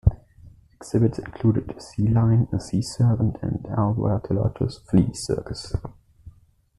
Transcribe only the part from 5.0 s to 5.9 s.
circus.